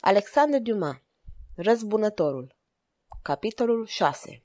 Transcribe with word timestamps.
Alexandre 0.00 0.58
Dumas 0.58 0.96
Răzbunătorul 1.56 2.56
Capitolul 3.22 3.86
6 3.86 4.42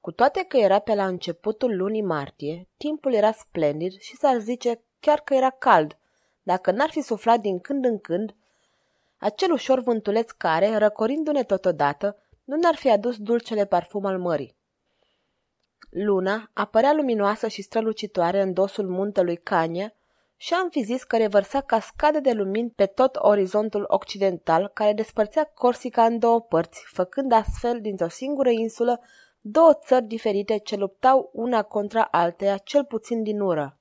Cu 0.00 0.10
toate 0.12 0.44
că 0.48 0.56
era 0.56 0.78
pe 0.78 0.94
la 0.94 1.06
începutul 1.06 1.76
lunii 1.76 2.02
martie, 2.02 2.68
timpul 2.76 3.12
era 3.12 3.32
splendid 3.32 3.98
și 3.98 4.16
s-ar 4.16 4.38
zice 4.38 4.82
chiar 5.00 5.20
că 5.20 5.34
era 5.34 5.50
cald, 5.50 5.98
dacă 6.42 6.70
n-ar 6.70 6.90
fi 6.90 7.00
suflat 7.00 7.40
din 7.40 7.58
când 7.58 7.84
în 7.84 7.98
când 8.00 8.34
acel 9.18 9.52
ușor 9.52 9.80
vântuleț 9.80 10.30
care, 10.30 10.76
răcorindu-ne 10.76 11.44
totodată, 11.44 12.16
nu 12.44 12.56
ne-ar 12.56 12.74
fi 12.74 12.90
adus 12.90 13.18
dulcele 13.18 13.66
parfum 13.66 14.04
al 14.04 14.18
mării. 14.18 14.56
Luna 15.90 16.50
apărea 16.52 16.92
luminoasă 16.92 17.48
și 17.48 17.62
strălucitoare 17.62 18.40
în 18.40 18.52
dosul 18.52 18.88
muntelui 18.88 19.36
Cania 19.36 19.94
și 20.42 20.54
am 20.54 20.68
fi 20.70 20.82
zis 20.82 21.04
că 21.04 21.16
revărsa 21.16 21.60
cascade 21.60 22.20
de 22.20 22.32
lumini 22.32 22.70
pe 22.70 22.86
tot 22.86 23.16
orizontul 23.20 23.84
occidental 23.88 24.68
care 24.74 24.92
despărțea 24.92 25.44
Corsica 25.44 26.04
în 26.04 26.18
două 26.18 26.40
părți, 26.40 26.84
făcând 26.92 27.32
astfel 27.32 27.80
dintr-o 27.80 28.08
singură 28.08 28.50
insulă 28.50 29.00
două 29.40 29.74
țări 29.74 30.04
diferite 30.04 30.58
ce 30.58 30.76
luptau 30.76 31.30
una 31.32 31.62
contra 31.62 32.02
alteia, 32.02 32.56
cel 32.56 32.84
puțin 32.84 33.22
din 33.22 33.40
ură. 33.40 33.78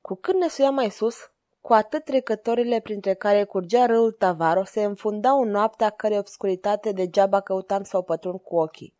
Cu 0.00 0.14
când 0.14 0.40
ne 0.40 0.48
suia 0.48 0.70
mai 0.70 0.90
sus, 0.90 1.16
cu 1.60 1.72
atât 1.72 2.04
trecătorile 2.04 2.80
printre 2.80 3.14
care 3.14 3.44
curgea 3.44 3.86
râul 3.86 4.12
Tavaro 4.12 4.64
se 4.64 4.82
înfundau 4.84 5.42
în 5.42 5.48
noaptea 5.48 5.90
care 5.90 6.18
obscuritate 6.18 6.92
degeaba 6.92 7.40
căutam 7.40 7.82
să 7.82 7.96
o 7.96 8.02
pătrund 8.02 8.40
cu 8.40 8.56
ochii. 8.56 8.95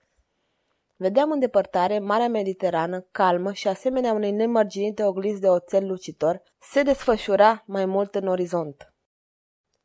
Vedeam 0.99 1.31
în 1.31 1.39
depărtare 1.39 1.99
Marea 1.99 2.29
Mediterană, 2.29 3.07
calmă 3.11 3.53
și 3.53 3.69
asemenea 3.69 4.13
unei 4.13 4.31
nemărginite 4.31 5.05
oglinzi 5.05 5.41
de 5.41 5.49
oțel 5.49 5.87
lucitor, 5.87 6.43
se 6.61 6.83
desfășura 6.83 7.63
mai 7.67 7.85
mult 7.85 8.15
în 8.15 8.27
orizont. 8.27 8.95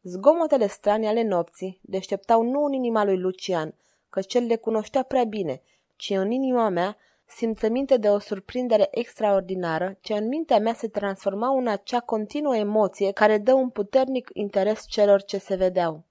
Zgomotele 0.02 0.68
strane 0.68 1.08
ale 1.08 1.24
nopții 1.24 1.80
deșteptau 1.84 2.42
nu 2.44 2.64
în 2.64 2.74
inima 2.74 3.04
lui 3.04 3.18
Lucian, 3.18 3.76
că 4.10 4.22
cel 4.22 4.46
le 4.46 4.56
cunoștea 4.56 5.04
prea 5.04 5.24
bine, 5.24 5.62
ci 5.96 6.10
în 6.10 6.32
inima 6.32 6.70
mea 6.70 6.98
simțăminte 7.26 7.98
de 7.98 8.10
o 8.10 8.20
surprindere 8.20 8.88
extraordinară, 8.92 9.98
ce 10.02 10.14
în 10.14 10.28
mintea 10.28 10.60
mea 10.60 10.74
se 10.74 10.88
transforma 10.88 11.58
în 11.58 11.68
acea 11.68 12.00
continuă 12.00 12.56
emoție 12.56 13.12
care 13.12 13.38
dă 13.38 13.54
un 13.54 13.70
puternic 13.70 14.30
interes 14.34 14.86
celor 14.88 15.24
ce 15.24 15.38
se 15.38 15.56
vedeau. 15.56 16.04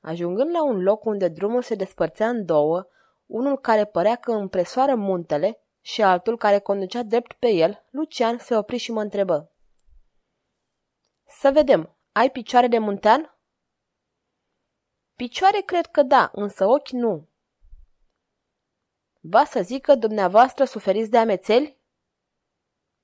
Ajungând 0.00 0.50
la 0.50 0.64
un 0.64 0.82
loc 0.82 1.04
unde 1.04 1.28
drumul 1.28 1.62
se 1.62 1.74
despărțea 1.74 2.28
în 2.28 2.44
două, 2.44 2.86
unul 3.32 3.58
care 3.58 3.84
părea 3.84 4.16
că 4.16 4.32
împresoară 4.32 4.94
muntele 4.94 5.60
și 5.80 6.02
altul 6.02 6.36
care 6.38 6.58
conducea 6.58 7.02
drept 7.02 7.32
pe 7.32 7.48
el, 7.48 7.86
Lucian 7.90 8.38
se 8.38 8.56
opri 8.56 8.76
și 8.76 8.92
mă 8.92 9.00
întrebă. 9.00 9.52
Să 11.26 11.50
vedem, 11.50 11.96
ai 12.12 12.30
picioare 12.30 12.66
de 12.68 12.78
muntean? 12.78 13.38
Picioare 15.16 15.60
cred 15.60 15.86
că 15.86 16.02
da, 16.02 16.30
însă 16.34 16.66
ochi 16.66 16.88
nu. 16.88 17.28
Va 19.20 19.44
să 19.44 19.62
zic 19.62 19.82
că 19.82 19.94
dumneavoastră 19.94 20.64
suferiți 20.64 21.10
de 21.10 21.18
amețeli? 21.18 21.80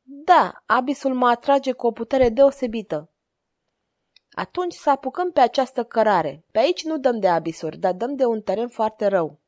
Da, 0.02 0.62
abisul 0.66 1.14
mă 1.14 1.28
atrage 1.28 1.72
cu 1.72 1.86
o 1.86 1.92
putere 1.92 2.28
deosebită. 2.28 3.12
Atunci 4.30 4.74
să 4.74 4.90
apucăm 4.90 5.32
pe 5.32 5.40
această 5.40 5.84
cărare. 5.84 6.44
Pe 6.50 6.58
aici 6.58 6.84
nu 6.84 6.98
dăm 6.98 7.18
de 7.18 7.28
abisuri, 7.28 7.78
dar 7.78 7.92
dăm 7.92 8.14
de 8.14 8.24
un 8.24 8.42
teren 8.42 8.68
foarte 8.68 9.06
rău. 9.06 9.40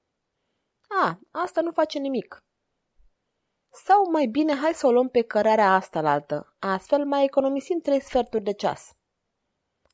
A, 0.91 1.21
asta 1.31 1.61
nu 1.61 1.71
face 1.71 1.99
nimic. 1.99 2.45
Sau 3.73 4.11
mai 4.11 4.27
bine 4.27 4.55
hai 4.55 4.75
să 4.75 4.87
o 4.87 4.93
luăm 4.93 5.09
pe 5.09 5.23
cărarea 5.23 5.75
asta 5.75 6.01
la 6.01 6.11
altă, 6.11 6.55
astfel 6.59 7.05
mai 7.05 7.25
economisim 7.25 7.81
trei 7.81 8.01
sferturi 8.01 8.43
de 8.43 8.53
ceas. 8.53 8.97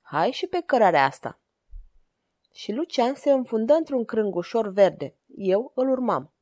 Hai 0.02 0.30
și 0.30 0.46
pe 0.46 0.62
cărarea 0.66 1.04
asta. 1.04 1.40
Și 2.52 2.72
Lucian 2.72 3.14
se 3.14 3.30
înfundă 3.30 3.72
într-un 3.74 4.04
crângușor 4.04 4.68
verde. 4.68 5.16
Eu 5.26 5.72
îl 5.74 5.88
urmam. 5.90 6.34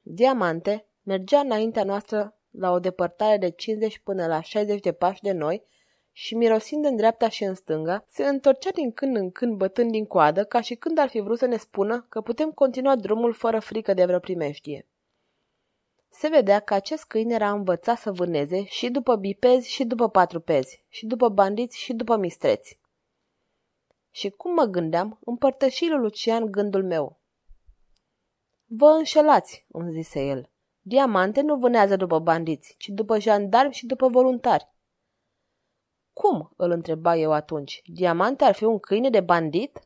Diamante 0.00 0.86
mergea 1.02 1.40
înaintea 1.40 1.84
noastră 1.84 2.38
la 2.50 2.70
o 2.70 2.78
depărtare 2.78 3.36
de 3.36 3.50
50 3.50 3.98
până 3.98 4.26
la 4.26 4.40
60 4.40 4.80
de 4.80 4.92
pași 4.92 5.22
de 5.22 5.32
noi 5.32 5.66
și, 6.12 6.34
mirosind 6.34 6.84
în 6.84 6.96
dreapta 6.96 7.28
și 7.28 7.44
în 7.44 7.54
stânga, 7.54 8.04
se 8.08 8.26
întorcea 8.26 8.70
din 8.70 8.92
când 8.92 9.16
în 9.16 9.30
când 9.30 9.56
bătând 9.56 9.90
din 9.90 10.06
coadă, 10.06 10.44
ca 10.44 10.60
și 10.60 10.74
când 10.74 10.98
ar 10.98 11.08
fi 11.08 11.20
vrut 11.20 11.38
să 11.38 11.46
ne 11.46 11.56
spună 11.56 12.06
că 12.08 12.20
putem 12.20 12.50
continua 12.50 12.96
drumul 12.96 13.32
fără 13.32 13.58
frică 13.58 13.94
de 13.94 14.04
vreo 14.04 14.18
primeștie. 14.18 14.86
Se 16.08 16.28
vedea 16.28 16.60
că 16.60 16.74
acest 16.74 17.04
câine 17.04 17.34
era 17.34 17.50
învățat 17.50 17.98
să 17.98 18.12
vâneze 18.12 18.64
și 18.64 18.90
după 18.90 19.16
bipezi 19.16 19.70
și 19.70 19.84
după 19.84 20.08
patrupezi, 20.08 20.84
și 20.88 21.06
după 21.06 21.28
bandiți 21.28 21.78
și 21.78 21.92
după 21.92 22.16
mistreți. 22.16 22.78
Și 24.10 24.30
cum 24.30 24.54
mă 24.54 24.64
gândeam, 24.64 25.18
împărtăși 25.24 25.88
lui 25.88 25.98
Lucian 25.98 26.50
gândul 26.50 26.84
meu. 26.84 27.18
Vă 28.64 28.86
înșelați, 28.86 29.66
îmi 29.68 29.92
zise 29.92 30.24
el. 30.24 30.50
Diamante 30.80 31.40
nu 31.40 31.56
vânează 31.56 31.96
după 31.96 32.18
bandiți, 32.18 32.74
ci 32.78 32.88
după 32.88 33.18
jandarmi 33.18 33.72
și 33.72 33.86
după 33.86 34.08
voluntari. 34.08 34.68
Cum? 36.20 36.52
îl 36.56 36.70
întreba 36.70 37.16
eu 37.16 37.32
atunci. 37.32 37.82
Diamante 37.86 38.44
ar 38.44 38.54
fi 38.54 38.64
un 38.64 38.78
câine 38.78 39.10
de 39.10 39.20
bandit? 39.20 39.80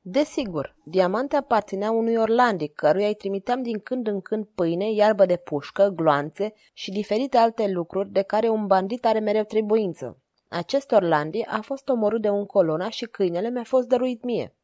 Desigur, 0.00 0.76
Diamante 0.84 1.36
aparținea 1.36 1.90
unui 1.90 2.16
orlandic, 2.16 2.74
căruia 2.74 3.06
îi 3.06 3.14
trimiteam 3.14 3.62
din 3.62 3.78
când 3.78 4.06
în 4.06 4.20
când 4.20 4.46
pâine, 4.54 4.92
iarbă 4.92 5.26
de 5.26 5.36
pușcă, 5.36 5.88
gloanțe 5.88 6.54
și 6.72 6.90
diferite 6.90 7.36
alte 7.36 7.68
lucruri 7.68 8.10
de 8.10 8.22
care 8.22 8.48
un 8.48 8.66
bandit 8.66 9.04
are 9.04 9.18
mereu 9.18 9.42
trebuință. 9.44 10.18
Acest 10.48 10.92
Orlandi 10.92 11.42
a 11.42 11.60
fost 11.60 11.88
omorât 11.88 12.22
de 12.22 12.28
un 12.28 12.46
colona 12.46 12.88
și 12.88 13.04
câinele 13.04 13.50
mi-a 13.50 13.64
fost 13.64 13.88
dăruit 13.88 14.24
mie. 14.24 14.54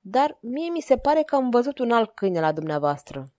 Dar 0.00 0.38
mie 0.40 0.70
mi 0.70 0.80
se 0.80 0.96
pare 0.98 1.22
că 1.22 1.34
am 1.34 1.50
văzut 1.50 1.78
un 1.78 1.90
alt 1.90 2.14
câine 2.14 2.40
la 2.40 2.52
dumneavoastră. 2.52 3.32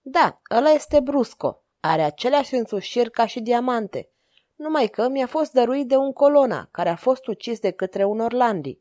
Da, 0.00 0.36
ăla 0.50 0.70
este 0.70 1.00
Brusco. 1.00 1.62
Are 1.80 2.02
aceleași 2.02 2.54
însușiri 2.54 3.10
ca 3.10 3.26
și 3.26 3.40
diamante, 3.40 4.08
numai 4.56 4.88
că 4.88 5.08
mi-a 5.08 5.26
fost 5.26 5.52
dăruit 5.52 5.88
de 5.88 5.96
un 5.96 6.12
colona, 6.12 6.68
care 6.70 6.88
a 6.88 6.96
fost 6.96 7.26
ucis 7.26 7.60
de 7.60 7.70
către 7.70 8.04
un 8.04 8.20
Orlandi. 8.20 8.78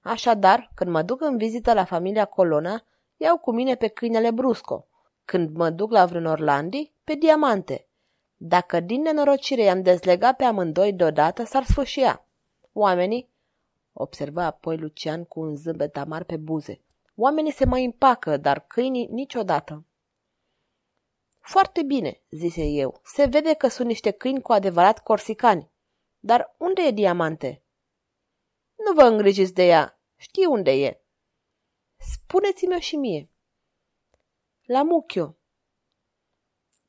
Așadar, 0.00 0.70
când 0.74 0.90
mă 0.90 1.02
duc 1.02 1.20
în 1.20 1.36
vizită 1.36 1.72
la 1.72 1.84
familia 1.84 2.24
Colona, 2.24 2.84
iau 3.16 3.38
cu 3.38 3.52
mine 3.52 3.74
pe 3.74 3.88
câinele 3.88 4.30
Brusco. 4.30 4.86
Când 5.24 5.56
mă 5.56 5.70
duc 5.70 5.90
la 5.90 6.06
vreun 6.06 6.26
Orlandi, 6.26 6.92
pe 7.04 7.14
diamante. 7.14 7.86
Dacă 8.36 8.80
din 8.80 9.02
nenorocire 9.02 9.62
i-am 9.62 9.82
dezlegat 9.82 10.36
pe 10.36 10.44
amândoi 10.44 10.92
deodată, 10.92 11.44
s-ar 11.44 11.64
sfâșia. 11.64 12.24
Oamenii, 12.72 13.28
observa 13.92 14.44
apoi 14.44 14.76
Lucian 14.76 15.24
cu 15.24 15.40
un 15.40 15.54
zâmbet 15.54 15.96
amar 15.96 16.24
pe 16.24 16.36
buze, 16.36 16.80
oamenii 17.16 17.52
se 17.52 17.64
mai 17.64 17.84
împacă, 17.84 18.36
dar 18.36 18.64
câinii 18.66 19.08
niciodată. 19.10 19.84
Foarte 21.40 21.82
bine, 21.82 22.20
zise 22.30 22.62
eu. 22.64 23.00
Se 23.04 23.24
vede 23.24 23.54
că 23.54 23.68
sunt 23.68 23.88
niște 23.88 24.10
câini 24.10 24.42
cu 24.42 24.52
adevărat 24.52 25.02
corsicani. 25.02 25.70
Dar 26.18 26.54
unde 26.58 26.82
e 26.82 26.90
diamante? 26.90 27.62
Nu 28.76 28.92
vă 28.92 29.02
îngrijiți 29.02 29.54
de 29.54 29.66
ea. 29.66 30.00
Știu 30.16 30.52
unde 30.52 30.70
e. 30.70 31.00
Spuneți-mi-o 31.96 32.78
și 32.78 32.96
mie. 32.96 33.30
La 34.62 34.82
Muchio. 34.82 35.36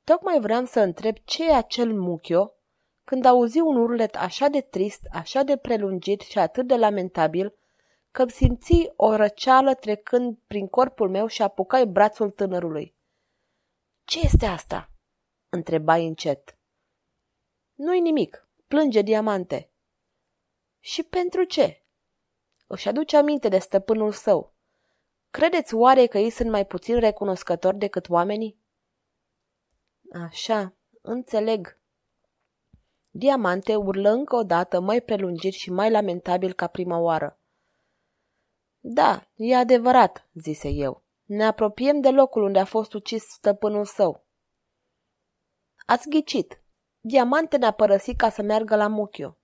Tocmai 0.03 0.39
vreau 0.39 0.65
să 0.65 0.79
întreb 0.79 1.15
ce 1.23 1.49
e 1.49 1.53
acel 1.53 1.93
Muchio 1.93 2.53
când 3.03 3.25
auzi 3.25 3.59
un 3.59 3.75
urlet 3.75 4.15
așa 4.15 4.47
de 4.47 4.61
trist, 4.61 5.07
așa 5.11 5.43
de 5.43 5.57
prelungit 5.57 6.21
și 6.21 6.39
atât 6.39 6.67
de 6.67 6.75
lamentabil, 6.75 7.53
că 8.11 8.25
simți 8.27 8.91
o 8.95 9.15
răceală 9.15 9.73
trecând 9.73 10.37
prin 10.47 10.67
corpul 10.67 11.09
meu 11.09 11.27
și 11.27 11.41
apucai 11.41 11.85
brațul 11.85 12.29
tânărului. 12.29 12.95
Ce 14.03 14.19
este 14.23 14.45
asta?" 14.45 14.91
întrebai 15.49 16.07
încet. 16.07 16.57
Nu-i 17.73 17.99
nimic. 17.99 18.47
Plânge 18.67 19.01
diamante." 19.01 19.69
Și 20.79 21.03
pentru 21.03 21.43
ce?" 21.43 21.83
Își 22.67 22.87
aduce 22.87 23.17
aminte 23.17 23.47
de 23.49 23.59
stăpânul 23.59 24.11
său. 24.11 24.53
Credeți 25.31 25.73
oare 25.73 26.05
că 26.05 26.17
ei 26.17 26.29
sunt 26.29 26.49
mai 26.49 26.65
puțin 26.65 26.99
recunoscători 26.99 27.77
decât 27.77 28.09
oamenii? 28.09 28.59
Așa, 30.11 30.73
înțeleg. 31.01 31.79
Diamante 33.09 33.75
urlă 33.75 34.09
încă 34.09 34.35
o 34.35 34.43
dată 34.43 34.79
mai 34.79 35.01
prelungit 35.01 35.53
și 35.53 35.71
mai 35.71 35.91
lamentabil 35.91 36.53
ca 36.53 36.67
prima 36.67 36.97
oară. 36.97 37.39
Da, 38.79 39.27
e 39.35 39.55
adevărat, 39.55 40.27
zise 40.33 40.69
eu. 40.69 41.00
Ne 41.31 41.45
apropiem 41.45 42.01
de 42.01 42.09
locul 42.09 42.43
unde 42.43 42.59
a 42.59 42.65
fost 42.65 42.93
ucis 42.93 43.23
stăpânul 43.23 43.85
său. 43.85 44.25
Ați 45.85 46.09
ghicit. 46.09 46.61
Diamante 46.99 47.57
ne-a 47.57 47.71
părăsit 47.71 48.17
ca 48.17 48.29
să 48.29 48.41
meargă 48.41 48.75
la 48.75 48.87
Muchiu. 48.87 49.37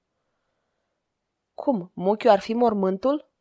Cum? 1.54 1.92
Muchiu 1.94 2.30
ar 2.30 2.40
fi 2.40 2.54
mormântul? 2.54 3.32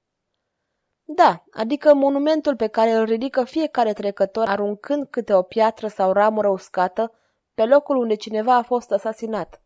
Da, 1.04 1.44
adică 1.50 1.94
monumentul 1.94 2.56
pe 2.56 2.66
care 2.66 2.90
îl 2.90 3.04
ridică 3.04 3.44
fiecare 3.44 3.92
trecător 3.92 4.48
aruncând 4.48 5.06
câte 5.10 5.34
o 5.34 5.42
piatră 5.42 5.88
sau 5.88 6.12
ramură 6.12 6.48
uscată 6.48 7.12
pe 7.54 7.64
locul 7.64 7.96
unde 7.96 8.14
cineva 8.14 8.54
a 8.54 8.62
fost 8.62 8.92
asasinat. 8.92 9.62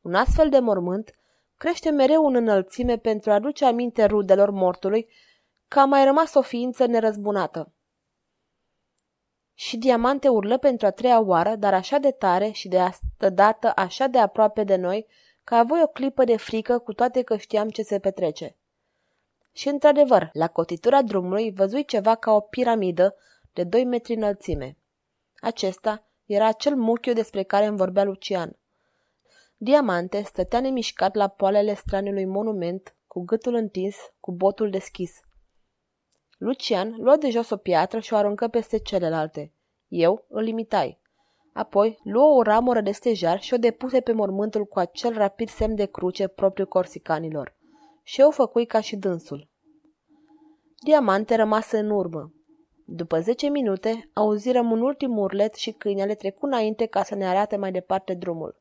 Un 0.00 0.14
astfel 0.14 0.48
de 0.50 0.58
mormânt 0.58 1.14
crește 1.56 1.90
mereu 1.90 2.26
în 2.26 2.34
înălțime 2.34 2.98
pentru 2.98 3.30
a 3.30 3.34
aduce 3.34 3.64
aminte 3.64 4.04
rudelor 4.04 4.50
mortului 4.50 5.08
că 5.68 5.80
a 5.80 5.84
mai 5.84 6.04
rămas 6.04 6.34
o 6.34 6.42
ființă 6.42 6.86
nerăzbunată. 6.86 7.73
Și 9.54 9.76
Diamante 9.76 10.28
urlă 10.28 10.58
pentru 10.58 10.86
a 10.86 10.90
treia 10.90 11.20
oară, 11.20 11.56
dar 11.56 11.74
așa 11.74 11.98
de 11.98 12.10
tare 12.10 12.50
și 12.50 12.68
de 12.68 12.78
asta 12.78 13.30
dată 13.30 13.72
așa 13.76 14.06
de 14.06 14.18
aproape 14.18 14.64
de 14.64 14.76
noi, 14.76 15.06
că 15.44 15.54
avui 15.54 15.80
o 15.82 15.86
clipă 15.86 16.24
de 16.24 16.36
frică 16.36 16.78
cu 16.78 16.92
toate 16.92 17.22
că 17.22 17.36
știam 17.36 17.68
ce 17.68 17.82
se 17.82 17.98
petrece. 17.98 18.56
Și 19.52 19.68
într-adevăr, 19.68 20.30
la 20.32 20.48
cotitura 20.48 21.02
drumului 21.02 21.52
văzui 21.52 21.84
ceva 21.84 22.14
ca 22.14 22.32
o 22.32 22.40
piramidă 22.40 23.16
de 23.52 23.64
doi 23.64 23.84
metri 23.84 24.14
înălțime. 24.14 24.76
Acesta 25.40 26.06
era 26.26 26.46
acel 26.46 26.76
muchiu 26.76 27.12
despre 27.12 27.42
care 27.42 27.66
îmi 27.66 27.76
vorbea 27.76 28.04
Lucian. 28.04 28.56
Diamante 29.56 30.22
stătea 30.22 30.60
nemișcat 30.60 31.14
la 31.14 31.28
poalele 31.28 31.74
straniului 31.74 32.24
monument, 32.24 32.94
cu 33.06 33.20
gâtul 33.20 33.54
întins, 33.54 33.96
cu 34.20 34.32
botul 34.32 34.70
deschis. 34.70 35.20
Lucian 36.44 36.94
luă 36.98 37.16
de 37.16 37.30
jos 37.30 37.50
o 37.50 37.56
piatră 37.56 37.98
și 37.98 38.12
o 38.12 38.16
aruncă 38.16 38.48
peste 38.48 38.78
celelalte. 38.78 39.52
Eu 39.88 40.24
îl 40.28 40.46
imitai. 40.46 40.98
Apoi 41.52 41.98
luă 42.02 42.24
o 42.24 42.42
ramură 42.42 42.80
de 42.80 42.90
stejar 42.90 43.40
și 43.40 43.54
o 43.54 43.56
depuse 43.56 44.00
pe 44.00 44.12
mormântul 44.12 44.64
cu 44.64 44.78
acel 44.78 45.12
rapid 45.12 45.48
semn 45.48 45.74
de 45.74 45.84
cruce 45.84 46.26
propriu 46.26 46.66
corsicanilor. 46.66 47.54
Și 48.02 48.20
eu 48.20 48.30
făcui 48.30 48.66
ca 48.66 48.80
și 48.80 48.96
dânsul. 48.96 49.48
Diamante 50.84 51.34
rămasă 51.34 51.76
în 51.76 51.90
urmă. 51.90 52.32
După 52.86 53.20
zece 53.20 53.48
minute, 53.48 54.10
auzirăm 54.12 54.70
un 54.70 54.80
ultim 54.80 55.18
urlet 55.18 55.54
și 55.54 55.70
câinele 55.70 56.14
trecu 56.14 56.46
înainte 56.46 56.86
ca 56.86 57.02
să 57.02 57.14
ne 57.14 57.26
arate 57.26 57.56
mai 57.56 57.72
departe 57.72 58.14
drumul. 58.14 58.56